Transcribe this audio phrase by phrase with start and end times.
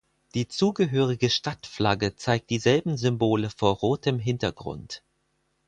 [0.33, 5.03] Die zugehörige Stadtflagge zeigt dieselben Symbole vor rotem Hintergrund.